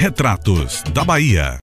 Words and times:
Retratos 0.00 0.84
da 0.94 1.02
Bahia. 1.02 1.58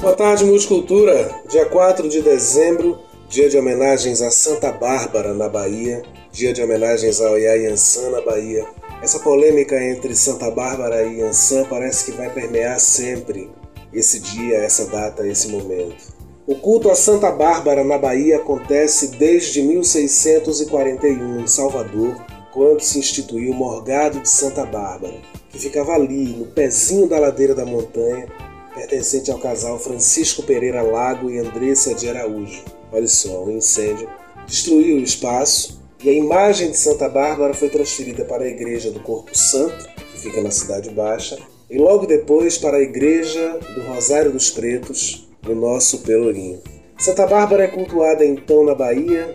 Boa 0.00 0.14
tarde, 0.14 0.44
Multicultura. 0.44 1.28
Dia 1.48 1.66
4 1.66 2.08
de 2.08 2.22
dezembro, 2.22 3.00
dia 3.28 3.48
de 3.48 3.58
homenagens 3.58 4.22
a 4.22 4.30
Santa 4.30 4.70
Bárbara, 4.70 5.34
na 5.34 5.48
Bahia, 5.48 6.04
dia 6.30 6.52
de 6.52 6.62
homenagens 6.62 7.20
a 7.20 7.32
Oiá 7.32 7.54
Yansan, 7.54 8.10
na 8.10 8.20
Bahia. 8.20 8.64
Essa 9.02 9.18
polêmica 9.18 9.74
entre 9.84 10.14
Santa 10.14 10.52
Bárbara 10.52 11.02
e 11.02 11.18
Yansan 11.18 11.64
parece 11.64 12.04
que 12.04 12.16
vai 12.16 12.30
permear 12.30 12.78
sempre 12.78 13.50
esse 13.92 14.20
dia, 14.20 14.58
essa 14.58 14.86
data, 14.86 15.26
esse 15.26 15.48
momento. 15.48 16.14
O 16.46 16.54
culto 16.54 16.88
a 16.88 16.94
Santa 16.94 17.32
Bárbara 17.32 17.82
na 17.82 17.98
Bahia 17.98 18.36
acontece 18.36 19.16
desde 19.16 19.62
1641 19.62 21.40
em 21.40 21.46
Salvador, 21.48 22.14
quando 22.52 22.82
se 22.82 23.00
instituiu 23.00 23.50
o 23.50 23.54
Morgado 23.54 24.20
de 24.20 24.28
Santa 24.28 24.64
Bárbara, 24.64 25.14
que 25.50 25.58
ficava 25.58 25.92
ali, 25.92 26.28
no 26.28 26.46
pezinho 26.46 27.08
da 27.08 27.18
ladeira 27.18 27.54
da 27.54 27.66
montanha, 27.66 28.26
pertencente 28.74 29.30
ao 29.30 29.38
casal 29.38 29.78
Francisco 29.78 30.42
Pereira 30.42 30.82
Lago 30.82 31.30
e 31.30 31.38
Andressa 31.38 31.94
de 31.94 32.08
Araújo. 32.08 32.64
Olha 32.92 33.08
só, 33.08 33.42
o 33.42 33.48
um 33.48 33.56
incêndio 33.56 34.08
destruiu 34.46 34.96
o 34.96 35.02
espaço 35.02 35.80
e 36.02 36.08
a 36.08 36.12
imagem 36.12 36.70
de 36.70 36.76
Santa 36.76 37.08
Bárbara 37.08 37.52
foi 37.52 37.68
transferida 37.68 38.24
para 38.24 38.44
a 38.44 38.48
Igreja 38.48 38.90
do 38.90 39.00
Corpo 39.00 39.36
Santo, 39.36 39.88
que 40.12 40.20
fica 40.20 40.40
na 40.40 40.50
Cidade 40.50 40.90
Baixa, 40.90 41.38
e 41.68 41.78
logo 41.78 42.06
depois 42.06 42.56
para 42.56 42.78
a 42.78 42.82
Igreja 42.82 43.58
do 43.74 43.82
Rosário 43.82 44.32
dos 44.32 44.50
Pretos, 44.50 45.28
no 45.42 45.54
nosso 45.54 45.98
Pelourinho. 45.98 46.60
Santa 46.98 47.26
Bárbara 47.26 47.64
é 47.64 47.68
cultuada 47.68 48.24
então 48.24 48.64
na 48.64 48.74
Bahia 48.74 49.34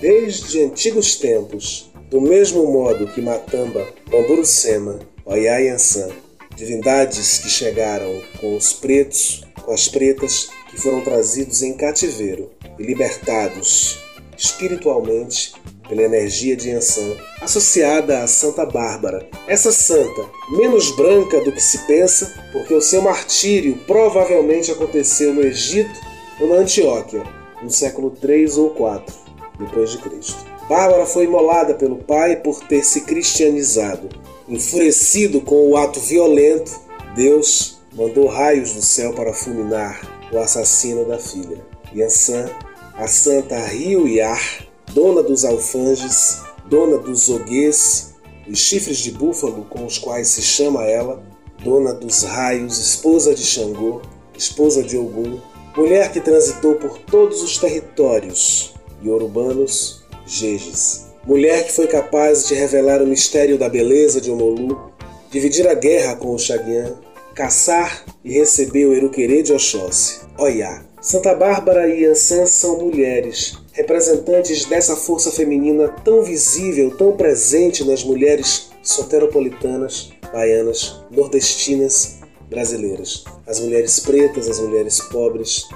desde 0.00 0.62
antigos 0.62 1.16
tempos, 1.16 1.90
do 2.10 2.20
mesmo 2.20 2.66
modo 2.66 3.06
que 3.06 3.22
Matamba, 3.22 3.86
Bamburucema, 4.10 4.98
Oiá 5.24 5.60
e 5.60 5.68
Ançã, 5.68 6.08
divindades 6.56 7.38
que 7.38 7.48
chegaram 7.48 8.20
com 8.40 8.56
os 8.56 8.72
pretos, 8.72 9.44
com 9.64 9.72
as 9.72 9.86
pretas, 9.86 10.50
que 10.68 10.76
foram 10.76 11.00
trazidos 11.00 11.62
em 11.62 11.74
cativeiro 11.74 12.50
e 12.76 12.82
libertados 12.82 14.00
espiritualmente 14.36 15.54
pela 15.88 16.02
energia 16.02 16.56
de 16.56 16.72
Ansan, 16.72 17.16
associada 17.40 18.24
a 18.24 18.26
Santa 18.26 18.66
Bárbara. 18.66 19.28
Essa 19.46 19.70
santa, 19.70 20.28
menos 20.50 20.90
branca 20.96 21.40
do 21.42 21.52
que 21.52 21.60
se 21.60 21.86
pensa, 21.86 22.34
porque 22.50 22.74
o 22.74 22.80
seu 22.80 23.00
martírio 23.00 23.78
provavelmente 23.86 24.72
aconteceu 24.72 25.32
no 25.32 25.42
Egito 25.42 26.00
ou 26.40 26.48
na 26.48 26.56
Antioquia, 26.56 27.22
no 27.62 27.70
século 27.70 28.10
3 28.10 28.58
ou 28.58 28.70
4 28.70 29.14
depois 29.60 29.92
de 29.92 29.98
Cristo. 29.98 30.44
Bárbara 30.68 31.06
foi 31.06 31.24
imolada 31.24 31.74
pelo 31.74 31.96
pai 31.96 32.36
por 32.36 32.58
ter 32.64 32.82
se 32.82 33.02
cristianizado. 33.02 34.08
Enfurecido 34.48 35.40
com 35.40 35.68
o 35.68 35.76
ato 35.76 36.00
violento, 36.00 36.72
Deus 37.14 37.78
mandou 37.94 38.26
raios 38.26 38.72
do 38.72 38.82
céu 38.82 39.12
para 39.12 39.32
fulminar 39.32 40.00
o 40.32 40.38
assassino 40.38 41.04
da 41.04 41.18
filha. 41.18 41.64
Yansan, 41.94 42.50
a 42.94 43.06
santa 43.06 43.58
Rio 43.66 44.08
Iar, 44.08 44.66
dona 44.92 45.22
dos 45.22 45.44
alfanges, 45.44 46.42
dona 46.66 46.98
dos 46.98 47.26
zoguês, 47.26 48.14
os 48.48 48.58
chifres 48.58 48.98
de 48.98 49.12
búfalo 49.12 49.64
com 49.70 49.86
os 49.86 49.98
quais 49.98 50.28
se 50.28 50.42
chama 50.42 50.84
ela, 50.84 51.22
dona 51.62 51.92
dos 51.92 52.22
raios, 52.24 52.78
esposa 52.78 53.34
de 53.34 53.44
Xangô, 53.44 54.02
esposa 54.36 54.82
de 54.82 54.96
Ogum, 54.96 55.38
mulher 55.76 56.10
que 56.10 56.20
transitou 56.20 56.74
por 56.74 56.98
todos 56.98 57.42
os 57.42 57.58
territórios, 57.58 58.74
iorubanos, 59.02 60.02
jejes. 60.26 61.11
Mulher 61.24 61.64
que 61.64 61.72
foi 61.72 61.86
capaz 61.86 62.48
de 62.48 62.54
revelar 62.54 63.00
o 63.00 63.06
mistério 63.06 63.56
da 63.56 63.68
beleza 63.68 64.20
de 64.20 64.28
Omolu, 64.28 64.92
dividir 65.30 65.68
a 65.68 65.74
guerra 65.74 66.16
com 66.16 66.34
o 66.34 66.38
Xaguian, 66.38 66.96
caçar 67.32 68.04
e 68.24 68.32
receber 68.32 68.86
o 68.86 68.92
Eruquerê 68.92 69.40
de 69.42 69.52
Oxóssi, 69.52 70.20
Oiá. 70.36 70.84
Santa 71.00 71.34
Bárbara 71.34 71.88
e 71.88 72.04
Ansan 72.04 72.46
são 72.46 72.78
mulheres, 72.78 73.58
representantes 73.72 74.64
dessa 74.66 74.96
força 74.96 75.30
feminina 75.32 75.88
tão 75.88 76.22
visível, 76.22 76.96
tão 76.96 77.16
presente 77.16 77.84
nas 77.84 78.04
mulheres 78.04 78.70
soteropolitanas, 78.82 80.12
baianas, 80.32 81.00
nordestinas, 81.10 82.18
brasileiras. 82.48 83.24
As 83.46 83.60
mulheres 83.60 83.98
pretas, 84.00 84.48
as 84.48 84.60
mulheres 84.60 85.00
pobres, 85.00 85.68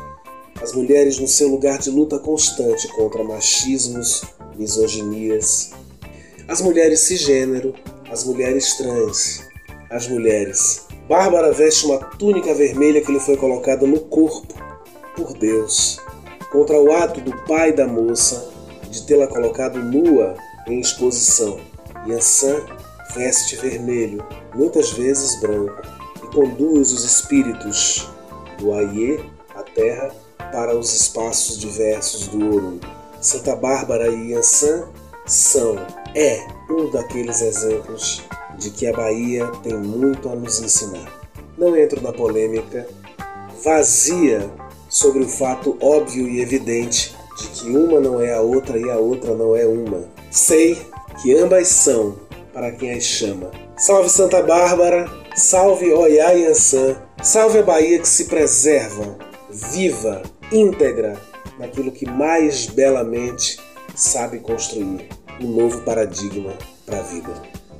as 0.61 0.73
mulheres 0.73 1.19
no 1.19 1.27
seu 1.27 1.49
lugar 1.49 1.79
de 1.79 1.91
luta 1.91 2.19
constante 2.19 2.89
contra 2.89 3.25
machismos, 3.25 4.23
misoginias, 4.59 5.73
as 6.49 6.61
mulheres 6.61 7.01
cisgênero, 7.01 7.75
as 8.11 8.25
mulheres 8.25 8.77
trans, 8.77 9.43
as 9.91 10.09
mulheres. 10.09 10.87
Bárbara 11.09 11.53
veste 11.53 11.87
uma 11.87 11.99
túnica 11.99 12.55
vermelha 12.55 13.01
que 13.01 13.13
lhe 13.13 13.21
foi 13.21 13.37
colocada 13.37 13.87
no 13.87 14.01
corpo 14.01 14.55
por 15.15 15.33
Deus 15.35 16.01
contra 16.51 16.81
o 16.81 16.93
ato 16.93 17.21
do 17.21 17.37
pai 17.45 17.73
da 17.73 17.87
moça 17.87 18.51
de 18.91 19.03
tê-la 19.07 19.27
colocado 19.27 19.79
nua 19.79 20.35
em 20.67 20.81
exposição. 20.81 21.61
Yansan 22.07 22.65
veste 23.15 23.57
vermelho, 23.57 24.25
muitas 24.55 24.91
vezes 24.93 25.41
branco, 25.41 25.83
e 26.23 26.27
conduz 26.35 26.93
os 26.93 27.05
espíritos 27.05 28.09
do 28.59 28.73
Aie, 28.73 29.21
a 29.55 29.63
terra, 29.63 30.15
para 30.53 30.77
os 30.77 30.95
espaços 30.95 31.59
diversos 31.59 32.29
do 32.29 32.45
Ouro. 32.53 32.81
Santa 33.27 33.57
Bárbara 33.57 34.07
e 34.07 34.31
Yansan 34.31 34.85
são, 35.27 35.75
é 36.15 36.47
um 36.71 36.89
daqueles 36.93 37.41
exemplos 37.41 38.23
de 38.57 38.71
que 38.71 38.87
a 38.87 38.93
Bahia 38.93 39.45
tem 39.65 39.75
muito 39.75 40.29
a 40.29 40.37
nos 40.37 40.63
ensinar. 40.63 41.13
Não 41.59 41.77
entro 41.77 42.01
na 42.01 42.13
polêmica 42.13 42.87
vazia 43.65 44.49
sobre 44.89 45.25
o 45.25 45.29
fato 45.29 45.77
óbvio 45.81 46.29
e 46.29 46.41
evidente 46.41 47.17
de 47.37 47.49
que 47.49 47.71
uma 47.71 47.99
não 47.99 48.21
é 48.21 48.33
a 48.33 48.41
outra 48.41 48.79
e 48.79 48.89
a 48.89 48.97
outra 48.97 49.35
não 49.35 49.57
é 49.57 49.67
uma. 49.67 50.05
Sei 50.31 50.81
que 51.21 51.37
ambas 51.37 51.67
são 51.67 52.15
para 52.53 52.71
quem 52.71 52.93
as 52.93 53.03
chama. 53.03 53.51
Salve 53.77 54.09
Santa 54.09 54.41
Bárbara, 54.41 55.11
salve 55.35 55.93
Oiá 55.93 56.31
Ançã, 56.49 56.97
salve 57.21 57.59
a 57.59 57.63
Bahia 57.65 57.99
que 57.99 58.09
se 58.09 58.27
preserva, 58.27 59.19
viva, 59.51 60.23
íntegra, 60.53 61.21
naquilo 61.59 61.93
que 61.93 62.09
mais 62.09 62.67
belamente 62.67 63.59
sabe 63.95 64.41
construir 64.41 65.09
um 65.41 65.49
novo 65.49 65.83
paradigma 65.83 66.53
para 66.85 66.99
a 66.99 67.03
vida. 67.03 67.33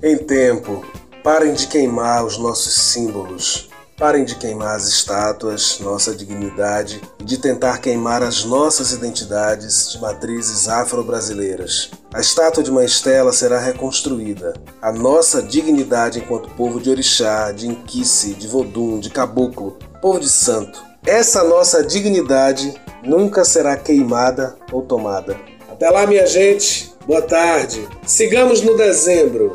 Em 0.03 0.17
tempo, 0.19 0.85
parem 1.23 1.55
de 1.55 1.67
queimar 1.67 2.25
os 2.25 2.39
nossos 2.39 2.75
símbolos, 2.75 3.69
Parem 3.99 4.27
de 4.27 4.35
queimar 4.35 4.77
as 4.77 4.87
estátuas, 4.87 5.79
nossa 5.81 6.15
dignidade 6.15 7.01
e 7.19 7.25
de 7.25 7.39
tentar 7.39 7.79
queimar 7.79 8.23
as 8.23 8.45
nossas 8.45 8.93
identidades 8.93 9.91
de 9.91 9.99
matrizes 9.99 10.69
afro-brasileiras. 10.69 11.91
A 12.13 12.21
estátua 12.21 12.63
de 12.63 12.71
Mãe 12.71 12.85
Estela 12.85 13.33
será 13.33 13.59
reconstruída. 13.59 14.53
A 14.83 14.93
nossa 14.93 15.43
dignidade 15.43 16.19
enquanto 16.19 16.51
povo 16.51 16.79
de 16.79 16.91
orixá, 16.91 17.51
de 17.53 17.69
inquice, 17.69 18.35
de 18.35 18.47
vodum, 18.47 19.01
de 19.01 19.09
caboclo, 19.09 19.79
povo 20.03 20.21
de 20.21 20.29
santo. 20.29 20.85
Essa 21.07 21.45
nossa 21.45 21.85
dignidade 21.85 22.75
nunca 23.05 23.45
será 23.45 23.77
queimada 23.77 24.57
ou 24.73 24.83
tomada. 24.83 25.37
Até 25.71 25.89
lá, 25.89 26.05
minha 26.05 26.27
gente. 26.27 26.93
Boa 27.07 27.23
tarde. 27.23 27.87
Sigamos 28.05 28.61
no 28.61 28.77
dezembro. 28.77 29.53